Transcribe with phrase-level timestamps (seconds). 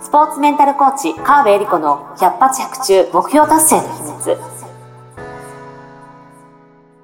[0.00, 4.36] スポーツメンタルコーチ、川辺恵里子の百発百中目標達成の秘密。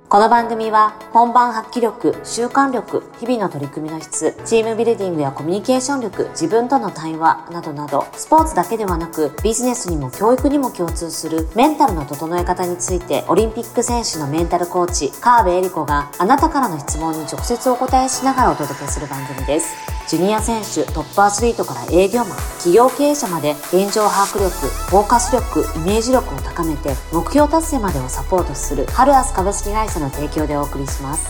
[0.08, 19.93] この番組は本番発揮力、習慣力、日々の取り組みの質、チームビルディングやコミュニケーション力、自分との対話などなど、スポーツだけではなくビジネスにも教育にも共通するメンタルの整え方について、オリンピック選手のメンタルコーチ、川辺恵里子があなたからの質問に直接お答えしながらお届けする番組です。
[20.06, 31.26] ジュニア選手、トップアスリートから営業マン、企業経営者まで現状把握力、フォーカス力、イメージ力を高めて目標達成までをサポートするハルアス株式会社の提供でお送りします。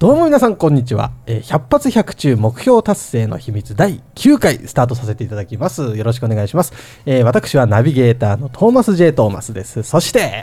[0.00, 5.96] どうも皆さんこんにちは、えー、百発百中目標達成の秘密第9回スタートさせていただきます。
[5.96, 6.72] よろしくお願いします、
[7.06, 9.84] えー、私はナビゲーターのトーマス J トーマスです。
[9.84, 10.42] そして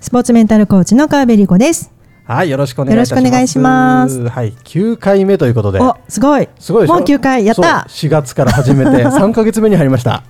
[0.00, 1.95] スポーツメンタルコーチの川辺理子です
[2.26, 3.10] はい、よろしくお願いします。
[3.10, 4.28] よろしくお願いします。
[4.28, 5.80] はい、9回目ということで。
[5.80, 6.48] お、すごい。
[6.58, 7.86] すごいもう9回、やった。
[7.88, 10.24] 4月から始めて 3か月目に入りました。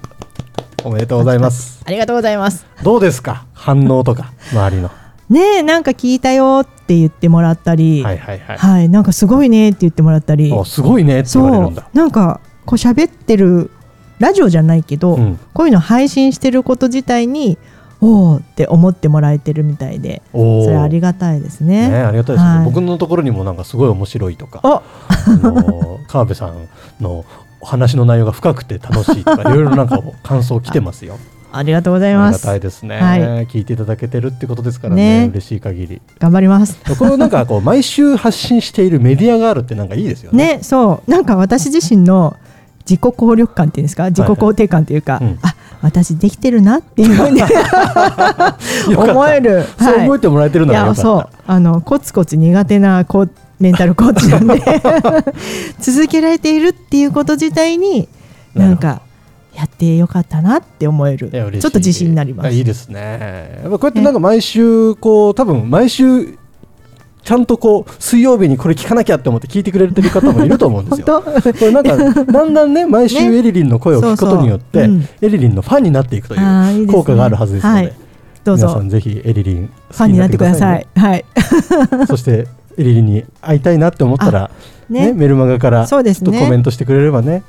[0.85, 1.81] おめでとうございます。
[1.87, 2.67] ありがとうございます。
[2.83, 4.91] どうですか、反応とか、周りの。
[5.31, 8.59] ねなんか聞いたよって言ってもらったり、はいはいはい。
[8.59, 10.53] はい、なんかすごいねって言ってもらったり。
[10.67, 11.89] すごいねって言われるんだ。
[11.95, 13.71] なんか、こう喋ってる。
[14.19, 17.57] ラジオじゃないけど、うん、こういうの配信してること自体に。
[18.01, 21.89] おおって思ってもらえてるみたいでそれありがたいですね。
[21.89, 24.83] ねありがたいですね、はい、僕のところにもなんかすごい面白いとか あ
[25.29, 26.69] の川辺さん
[27.01, 27.25] の
[27.61, 31.19] お話の内容が深くて楽しいとかいろいろなんか感想来てますよ。
[31.53, 32.37] ありがとうございます。
[32.37, 36.03] ありがたいですね、はい、聞いていただけてるってことですからね、ね嬉しい限り。
[36.19, 36.79] 頑張ります。
[36.99, 40.57] これなんかこう毎週発信しているメディアがあるってなんかいいですよね。
[40.57, 42.37] ね、そうなんか私自身の
[42.81, 47.43] 自己効力感っていうんですか、自己肯定感っていうか、はいはいうん、あ私できてるなっていうふうに
[48.97, 51.29] 思える、そう思えてもらえてるのがそう。
[51.47, 53.27] あのコツコツ苦手なこ
[53.59, 54.63] メンタルコーチなんで。
[55.81, 58.09] 続けられているっていうこと自体に
[58.55, 59.03] なんか
[59.55, 61.31] やってよかったなって思える。
[61.31, 62.51] ちょっと自信になります。
[62.51, 63.61] いいですね。
[63.63, 66.39] やっぱこうやってなんか毎週こう多分毎週
[67.27, 71.21] ちゃんとこう水曜日にこれ聞かなきゃって思って聞いてくれてる方もいると思うんですよ。
[71.27, 74.89] これなんかだんだんね毎週エリリンの声を聞くことによって、
[75.21, 77.93] エリリンのファンになっていくという効果があるはずですので、
[78.45, 80.87] どうぞ皆さんぜひエリリンファンになってください。
[80.95, 81.25] はい。
[82.07, 82.47] そして
[82.79, 84.53] エリリンに会いたいなって思ったら
[84.89, 87.43] ねメルマガからちょっとコメントしてくれればね。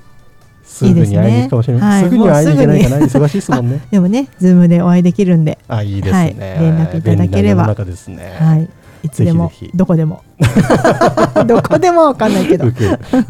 [0.68, 2.04] すぐに会いに行くかもしれない。
[2.04, 3.82] すぐには会いに行けないかな、忙しいですもんね。
[3.90, 5.58] でもね、ズームでお会いできるんで。
[5.68, 6.58] あ、いいですね。
[6.60, 7.64] 連絡いただければ。
[7.64, 8.70] はい。
[9.04, 10.24] いつでもどこでも。
[11.46, 12.66] どこでもわかんないけど。
[12.66, 12.72] いい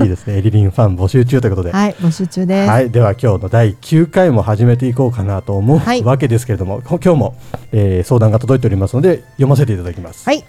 [0.07, 0.37] ですね。
[0.39, 1.71] エリリンファン募集中ということで。
[1.71, 2.69] はい募集中です。
[2.69, 7.35] はいでは今日の第9回も始めていこうかなと思う、はい、わけですけれども今日も、
[7.71, 10.25] えー、相談が届いておりますので読ませていただきます。
[10.25, 10.43] はい。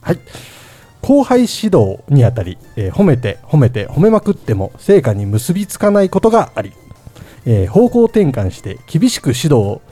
[0.00, 0.18] はい。
[1.02, 6.72] 後輩指導にあたり、えー、褒めて褒めて褒めまくっても成果に結びつかないことがあり、
[7.46, 9.82] えー、方向転換して厳しく指導を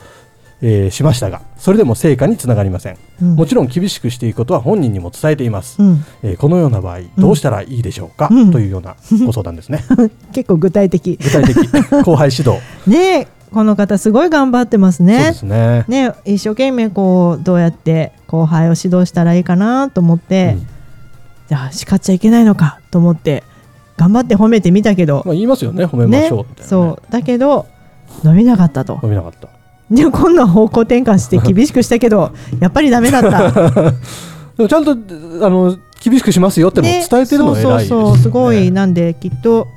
[0.61, 9.83] えー、しましたがそれでも成果につながりません、うん、もちろん厳しくしていくことは本人にも伝えています、うん、えー、このような場合どうしたらいいでしょうか、うん、というようなご相談ですね。
[10.31, 11.17] 結構具体的。
[11.21, 11.55] 具体的。
[12.03, 12.59] 後輩指導。
[12.89, 15.17] ねこの方すごい頑張ってますね。
[15.17, 15.85] そうですね。
[15.87, 20.57] ね一生懸命こうどうやって後輩を指導したらいいかなと思って、
[21.47, 23.43] じゃあ叱っちゃいけないのかと思って
[23.97, 25.85] 頑張って褒めてみたけど、まあ言いますよね。
[25.85, 27.11] 褒めましょう、ね、そう。
[27.11, 27.65] だけど
[28.23, 28.99] 伸びなかったと。
[29.01, 29.49] 伸びなかった。
[29.91, 33.93] で今度は方向転換して厳しくしたけど やっぱりダメだった。
[34.67, 38.71] ちゃんとあの厳しくしますよってのを伝えてるのが偉いです、ね、そうそうすごい。
[38.71, 39.67] なんできっと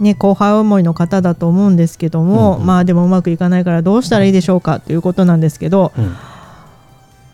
[0.00, 5.92] ね後輩思いの方だと思うんですけども、うんうん、まあでもうまくいかないからどうしたらいいでしょうかということなんですけど、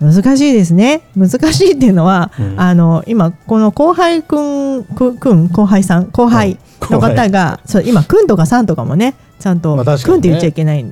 [0.00, 1.02] うん、難しいですね。
[1.16, 10.84] 難しいっていうのは、うん、あの今この後輩くんくくん後輩さん後輩の方が、そう今くんとかさんとかもねちゃんと、まあね、くんって言っちゃいけない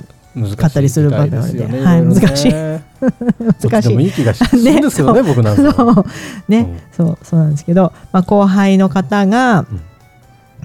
[0.57, 2.53] かったりする場面で、ね、はい、難しい。
[3.69, 3.95] 難しい。
[3.95, 6.05] いい気がするんですよね、ね僕なんそう。
[6.47, 6.61] ね、う。
[6.63, 7.17] ん、そう。
[7.23, 9.65] そうなんですけど、まあ後輩の方が、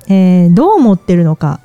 [0.09, 1.61] うん、えー、どう思ってるのか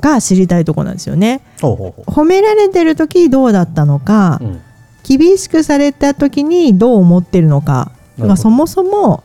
[0.00, 1.42] が知りたいところなんですよね。
[1.60, 2.10] ほうほうほう。
[2.10, 4.60] 褒められてる時どうだったのか、うん、
[5.02, 9.22] 厳しくされた時にどう思ってるのか、まあそもそも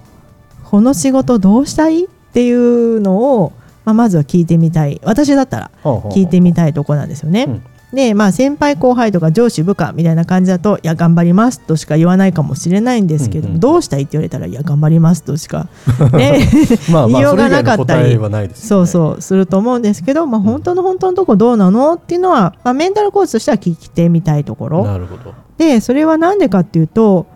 [0.66, 3.54] この仕事どうしたいっていうのを。
[3.84, 5.02] まあ、まずは聞いてみたい。
[5.04, 7.46] 私だったら聞いてみたいところなんですよね。
[7.46, 7.63] うん
[7.94, 15.68] でまあ先輩後輩とか上司部下みたいな感じだといや頑張りますとしか言わないかもしれないんですけど、うんうん、どうしたいって言われたらいや頑張りますとしか、
[16.14, 16.48] ね、
[16.90, 21.94] まあ言いようがなかったり、ね、そうそうすると思うんですけど、まあ、本当の本当のとこどうなの？
[21.94, 24.86] っていうのは、まあ、メンタルコーチとしては聞いてみたいところ。
[24.86, 25.34] なるほど。
[25.58, 27.28] でそれは何でかっていうと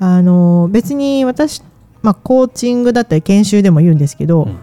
[0.00, 1.62] あの別に私、
[2.02, 4.58] まあ、コーチングだったり研修でも言うんですけど、うん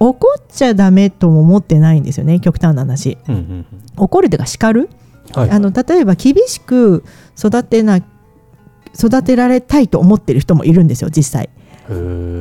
[0.00, 3.66] 怒っちゃダメとも思ってないんですよね極端な話、うんうんうん。
[3.96, 4.88] 怒るというか叱る、
[5.34, 5.50] はい。
[5.50, 7.04] あの例えば厳しく
[7.36, 8.00] 育てな
[8.94, 11.50] 育てられたいと思ってる人もいるんですよ実際。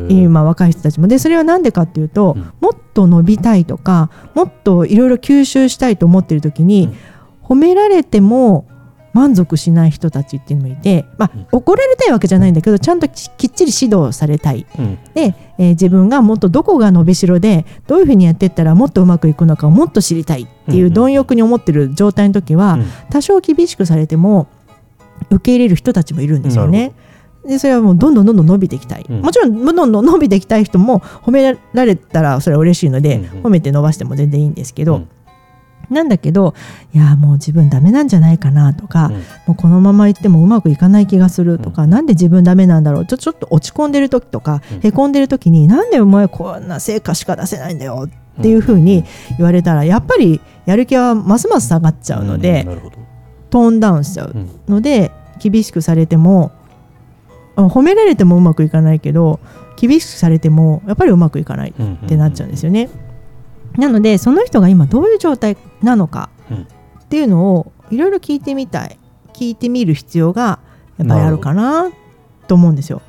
[0.10, 1.08] 今若い人たちも。
[1.08, 2.52] でそれは何でかっていうと、うん。
[2.60, 6.90] もっと伸びたいとかもっといろいろ吸収したいと思ってる時に、
[7.44, 8.68] 褒められても
[9.18, 11.48] 満足しない人たちっていうのもいて、まあうん。
[11.52, 14.68] 怒られたいわけじゃないんだけどちゃんとききっちり指導されたい。
[14.78, 15.00] うん。
[15.16, 22.86] で、えー自分がもっとどこが伸びしろでどういうふうにやっていったらもっとうまくいくのかをもっと知りたいっていう貪欲に思ってる状態の時は、うん。
[23.10, 24.48] 多少厳しくされても
[25.32, 26.94] 受け入れる人たちもいるんですよなね。
[27.48, 29.22] でそれはもうどんどんどんどん伸びていきたい、うん。
[29.22, 33.44] もちろんどんどん伸びていきたい人も褒められたらそれは嬉しいので、うんうん。
[33.46, 35.10] 褒めて伸ばしても全然いいんですけど、うん
[35.90, 36.54] なんだけど
[36.94, 39.14] いやもう自分ダメなんじゃないかなとか、うん。
[39.14, 43.06] もうこのまま行ってもうまくいかない気がするとか、なんで自分ダメなんだろう？
[43.06, 44.80] ちょちょっと落ち込んでる時とか、うん。
[44.86, 48.08] へこんでる時になんでお前こんな成果しか出せないんだよ？
[48.40, 49.04] っていうふうに
[49.38, 52.68] 言われたらやっぱりやる気はますます下がっちゃうので、
[53.50, 54.32] トーンダウンしちゃう。
[54.36, 54.50] うん。
[54.68, 56.52] ので厳しくされても
[57.56, 59.40] あ褒められてもうまくいかないけど
[59.76, 62.90] 厳しくされてもやっぱりうまくいかないうんってなっちゃうんですよね。
[63.78, 66.58] なのでその人が今どういう状態なのかうん。
[66.62, 66.66] っ
[67.10, 68.98] ていうのをいろいろ聞いてみたい。
[69.34, 70.60] 聞いてみる必要が
[70.98, 71.92] やっぱりあるかな
[72.48, 73.02] と思うんですよ。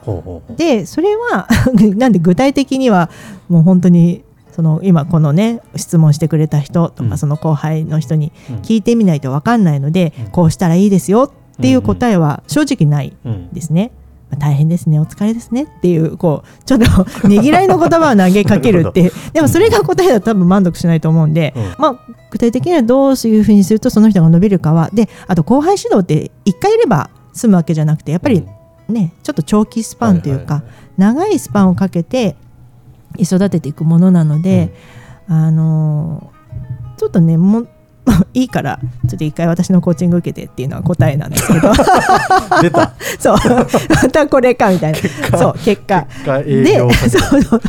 [0.57, 1.49] でそれは
[1.97, 3.09] なんで具体的には
[3.49, 7.19] もう本当にその今このね質問してくれた人とか、うん。
[7.19, 8.57] その後輩の人にうん。
[8.57, 10.31] 聞いてみないと分かんないので、うん。
[10.31, 13.49] こうしたらいいですよっていう答えは正直ないうん。
[13.53, 13.91] ですね。
[14.31, 16.79] まあ大変ですねお疲れですねっていうこうちょっ
[17.23, 19.13] とねぎらいの言葉を投げかけるっていう。
[19.33, 21.63] でもそれが答えだと多分満足しないと思うんで、うん。
[21.79, 21.99] まあ、
[22.31, 28.45] 具体的にはどういうふうにするとその人が伸びるかはであと後輩指導って1回いれば済むわけじゃなくてやっぱり
[28.89, 31.39] ねちょっと長期スパンというか、はいはい長い。
[31.39, 32.37] スパンをかけて
[33.19, 34.75] 育てていくものなので、
[35.29, 36.39] あのー
[36.99, 37.69] ちょっとねもう
[38.35, 38.79] いいから
[39.09, 41.73] ちょっと一回私のコーチング受けてっていうのは答えなんですけど。
[42.63, 42.93] 出た。
[43.19, 43.37] そう。
[44.03, 45.39] またこれかみたいな。
[45.39, 46.07] そう結果。
[46.45, 47.61] で業 そうそうそう。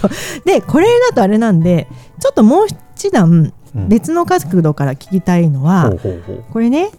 [0.45, 1.88] でこれだとあれなんで
[2.19, 3.88] ちょっともう一段うん。
[3.88, 6.44] 別の角度から聞きたいのは、ほうほうほう。
[6.51, 6.89] これね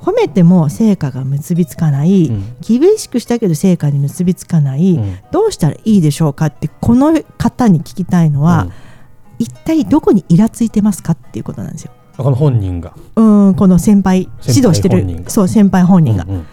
[0.00, 2.56] 褒めても成果が結びつかない、うん。
[2.60, 5.18] 厳しくしたけど成果に結びつかない、うん。
[5.30, 8.68] どうしたらいいでしょうかってこの方に聞きたいのは、
[9.38, 11.92] 一体どこにイラついてますかっていうことなんですよ。
[12.18, 12.94] うんこの本人が。
[13.16, 15.24] うんこの先輩指導してる。
[15.28, 16.24] そう先輩本人が。
[16.24, 16.40] うんうん。
[16.40, 16.44] っ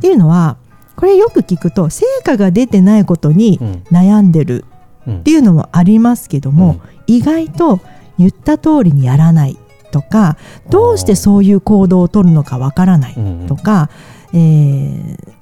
[0.00, 0.56] ていうのは
[0.96, 3.68] これよく聞くと成果が出てないことにうん。
[3.90, 4.64] 悩んでる
[5.06, 5.18] うん。
[5.18, 7.80] っていうのもありますけども、意外と
[8.18, 9.56] 言った通りにやらない
[9.92, 10.36] とか
[10.70, 13.46] どうしてそういう行動を取るのかわからないうんうん。
[13.46, 13.90] とか、
[14.32, 15.36] えー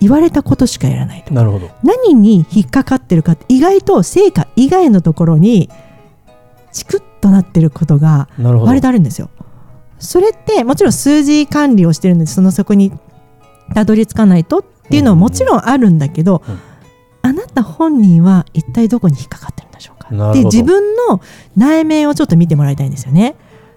[0.00, 1.44] 言われたことしかやらないとか。
[1.82, 5.68] 何に引っかかってるかって意外と成果以外のところに
[6.72, 9.30] チクッとなってることが割とあるんですよ。
[9.98, 12.92] それってもちろん数字管理をしてるのでそのそこに
[13.74, 16.58] たどり着かないとっていうのはもちろんあるんだけど、うん。
[17.20, 20.32] あなた本人は一体どこに引っかかってるんでしょうか。
[20.32, 21.20] で自分の
[21.56, 23.34] 内面をちょっと見てもらいたいんですよね。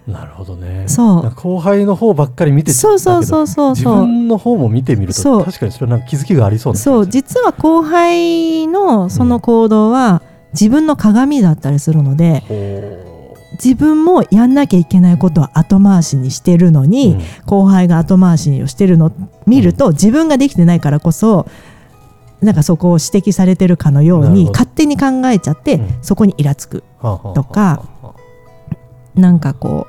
[0.07, 0.85] なるほどね。
[0.87, 1.31] そう。
[1.35, 3.95] 後輩の方ばっかり見てそうそうそうそう自そう。
[4.01, 5.39] 分の方も見てみるそう。
[5.39, 7.07] と確かにそれなんか気づきがありそうなそう。
[7.07, 10.21] 実は後輩のその行動は
[10.53, 13.10] 自分の鏡だったりするので、ほ
[13.53, 17.21] 自分もやんなきゃいけないことは後回しにしてるのうに、うん。
[17.45, 19.11] 後輩が後回しをしてるのを
[19.45, 21.47] 見ると、自分ができてないからこそ
[22.41, 25.87] なんかそこを指摘されてるかのように勝手に考えちゃって、うん。
[26.01, 27.83] そこにイラつくとか
[29.15, 29.87] なんかこ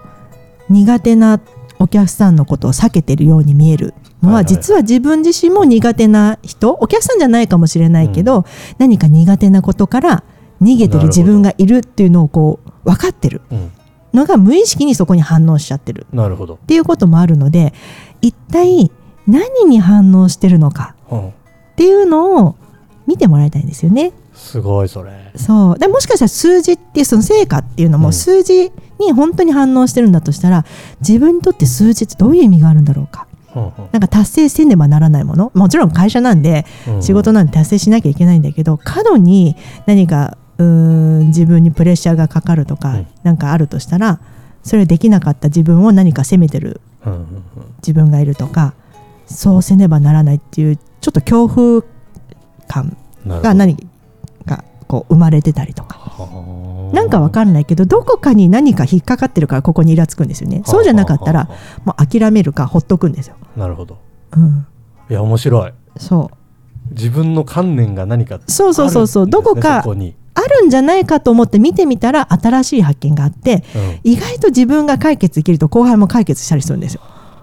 [0.69, 1.41] う苦手な
[1.79, 8.45] お客さんのことを避けてるように見えるのは,、実は自分自身も苦手な人お客さんじゃないかもしれないけど、
[8.79, 10.25] 何か苦手なことから
[10.61, 13.41] 逃げてる自分がいるっていうのをこう分かってる。
[14.13, 16.07] のが無意識にそこに反応しちゃってる。
[16.13, 16.55] なるほど。
[16.55, 17.73] っていうこともあるので
[18.21, 18.91] 一体
[19.27, 21.29] 何に反応してるのかうん。
[21.29, 21.33] っ
[21.77, 22.57] ていうのを
[23.07, 24.13] 見てもらいたいんですよね。
[24.35, 25.33] すごいそれ。
[25.37, 25.79] そう。
[25.79, 28.13] でもしかしたら数字っていうその成果っていうのもうん。
[28.13, 28.71] 数字
[29.01, 30.65] に本当に反応してるんだとしたら
[31.01, 33.27] 自分にとって数字ってどういう意味があるんだろうか。
[33.55, 35.53] なんか達成せねばならないもの。
[35.55, 43.07] もちろん会社なんでうん仕事なんで達成しなきゃいけないんだけど過度に何かうーん自分にプレッシャーがかかるとかうん。
[43.23, 44.21] なんかあるとしたら
[44.63, 46.81] それできなかった自分を何か責めてる
[47.79, 48.75] 自分がいるとか
[49.27, 51.83] そうせねばならないっていうちょっと恐怖
[52.69, 53.77] 感が何
[54.47, 55.99] かこう生まれてたりとか。
[55.99, 56.95] はあ。
[56.95, 61.49] なんかわかんないけどどこかに何か引っかかってるからここにイラつくんですよねそうじゃなかったら
[61.85, 63.99] もう諦めるかほっとくんですよ、あなるほど。
[64.37, 64.67] うん、
[65.09, 65.73] いや面白い。
[65.97, 66.31] そ
[66.91, 69.31] 自分の観念が何かうそうそうそうそう。
[69.31, 73.65] どこかそこにあるんじゃないかと思って見てみたら新しい発見があって、
[74.05, 77.01] うん、意外と自分が解決できると後輩も解決したりするんですよ。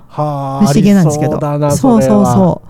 [0.08, 1.40] は不思議なんですけど。
[1.72, 2.62] そうそうそ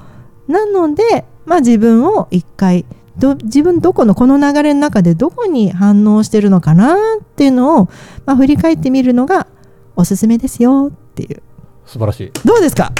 [0.48, 2.86] うなので、まあ、自分を一回
[3.18, 7.90] ど自分どこのこの流れの中でどこに反応してるのかなっていうのを、
[8.26, 9.48] まあ、振り返ってみるのが
[9.96, 11.42] おすすめですよっていう。
[11.86, 12.32] 素晴らしい。
[12.46, 12.92] どうですか？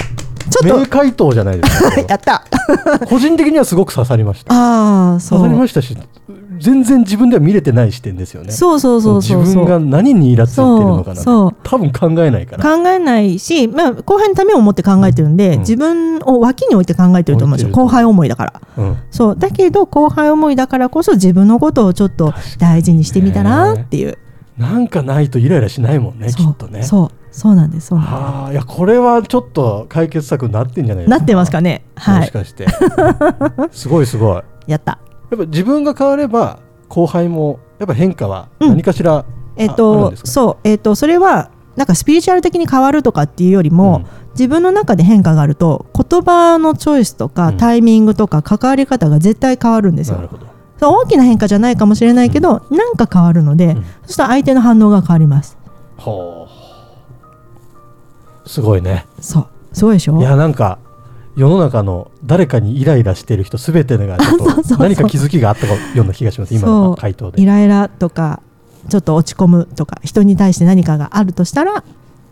[0.50, 0.78] ちょっと。
[0.80, 2.44] 名回答じゃないですか やった。
[3.08, 4.52] 個人的にはすごく刺さりました。
[4.54, 5.96] ああ刺さりましたし
[6.60, 8.52] 全然自分では見れてない視点ですよね。
[8.52, 9.40] そうそうそうそう。
[9.40, 11.56] 自分が何にイラついてるのかなそう。
[11.62, 12.76] 多分考えないから。
[12.76, 17.74] 考えないし、まあ、後輩のためを思って考えてるんで、うん、自分を脇に置いて考えてると思うんですよ。
[17.74, 19.36] 後輩思いだから、うん、そう。
[19.36, 24.18] だけど後輩思いだからこそ自分のことをちょっと大事にしてみたらっていう。
[24.58, 26.82] なんかないとイライラしないもんねきっとね。
[26.82, 27.20] そう。
[27.32, 28.52] そうなんですそうなんです。
[28.52, 31.84] いやこれはちょっと解決策になってんじゃないなってますかね。
[31.94, 32.20] はい。
[32.20, 32.66] もしかして。
[33.70, 34.42] すごいすごい。
[34.66, 34.98] やった
[35.30, 36.58] やっぱ自分が変われば
[36.88, 39.24] 後輩もやっぱ変化は何かしら、うん、
[39.56, 40.68] えっ、ー、とそう。
[40.68, 50.16] えっ、ー、とそれはなんかスピリチュアル的に変わるとかっていうよりも、うん、自分の中で変化があると言葉のチョイスとか、タイミングとか関わり方が絶対変わるんですよ。
[50.16, 50.46] なるほど。
[50.82, 55.56] 大きな変化じゃないかもしれないけど、うん、なんか変わるので、うん、そしたら相手の反応が変わります。
[55.98, 56.48] は
[58.44, 59.06] あ、すごいね。
[59.20, 59.46] そう。
[59.72, 60.18] すごいでしょ？
[60.18, 60.78] いやなんか
[61.40, 66.54] 世の中の誰かにイライラしてる人すべてがちょっと何か気づきがあったような気がします。
[66.54, 67.40] 今の回答で。
[67.40, 68.42] イライラとか
[68.90, 71.82] ちょっと落ち込むとか人に対して何かがあるとしたら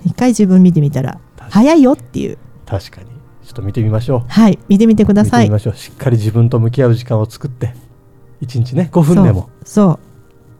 [0.05, 2.37] 一回自分見てみたら早いよっていう。
[2.67, 3.07] 確かに。
[3.47, 4.25] ちょっと見てみましょう。
[4.29, 5.45] はい見てみてください。
[5.45, 5.75] 見てみましょう。
[5.75, 7.75] しっかり自分と向き合う時間を作って
[8.43, 9.49] 1日ね5分でも。
[9.65, 9.99] そ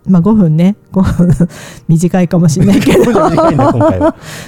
[0.07, 0.77] うまあ5分ね。
[0.93, 1.49] 5分
[1.87, 3.13] 短いかもしれないけど。
[3.13, 3.29] ま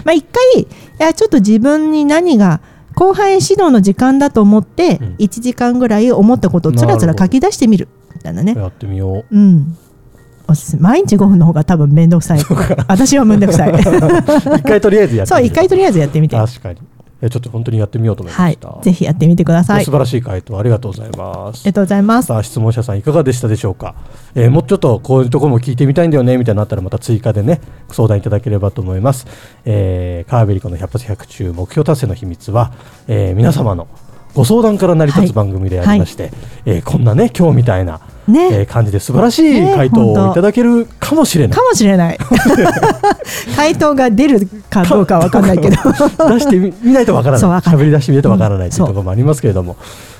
[0.06, 0.66] あ一回い
[0.96, 2.62] やちょっと自分に何が
[2.94, 7.88] 後輩指導の時間だと思って1時間ぐらい思ったことをつらつら書き出してみる。
[8.14, 8.54] みたいなね。
[8.56, 9.36] やってみよう。
[9.36, 9.76] うん。
[10.48, 10.82] おすすめ。
[10.82, 12.40] 毎日5分の方が多分面倒くさい。
[12.88, 13.72] 私は面倒くさい。
[14.58, 16.36] 一回とりあえずやってみそう一回とりあえずやってみて。
[16.36, 16.78] 確かに
[17.22, 19.84] えちょっと本当にやってみようと思いました、はい、ぜひやってみてください。
[19.84, 21.62] 素晴らしい回答ありがとうございます。
[21.62, 22.26] ありがとうございます。
[22.26, 23.94] さあ質問者さんいかがでしたでしょうか、
[24.34, 27.60] えー、もうちょっとこういうところも聞いてみたいんだよねみたいなのあったらまた追加でね
[27.90, 29.26] 相談いただければと思います、
[29.64, 32.72] えー、カーベリコの百発百中目標達成の秘密は、
[33.08, 33.88] えー、皆様の
[34.34, 36.32] ご相談から成り立つ番組でありまして、はい、
[36.66, 38.60] えー、こんなね今日みたいなね。
[38.60, 42.18] えー、感じで素晴らしい回答をいただけるかもしれない、かもしれない。
[43.56, 45.76] 回答が出るかどうかわかんないけど。
[45.76, 47.60] 出してみないとわからない。
[47.60, 49.76] 喋り出してみないとわからないというところもありますけれども、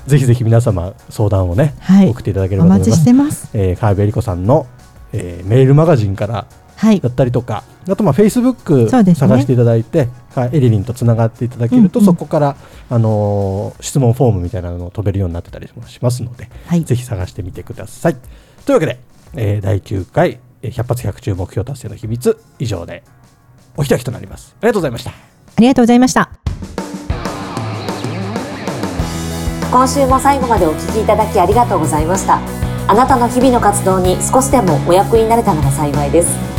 [0.07, 2.89] ぜひぜひ皆様相談をね、はい、送っていただければと思います。
[2.89, 3.49] お待ちしてます。
[3.55, 4.67] えー、川辺理子さんの、
[5.13, 6.47] えー、メールマガジンから
[6.81, 9.05] はい、だったりとか、あとまあフェイスブック探
[9.41, 12.57] していただいて、ね、エリリンとつながっていただけると、うんうん、そこから、
[12.89, 18.17] あのー、質問フォームみたいなのを飛べるようになってたりもしますので、はい、ぜひ探してみてください。
[18.65, 18.99] というわけで、
[19.35, 23.03] えー、第9回百発百中目標達成の秘密以上で
[23.77, 24.55] お開きとなります。
[24.61, 25.11] ありがとうございました。
[25.11, 25.15] あ
[25.59, 26.31] りがとうございました。
[29.71, 32.41] 今週も最後までお聞きいただきありがとうございました。
[32.89, 36.50] あなたの日々の活動に少しでもお役になれたのが幸いです。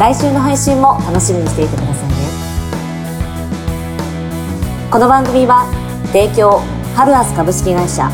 [0.00, 2.14] 来週の配信も楽しみにしていてくださいね
[4.90, 5.66] この番組は
[6.06, 6.60] 提供
[6.96, 8.10] ハルアス株式会社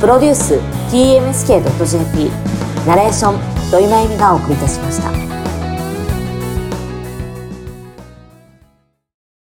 [0.00, 0.54] プロデュース
[0.90, 2.30] TMSK.jp
[2.86, 5.35] ナレーション土井真由美がお送りいたしました。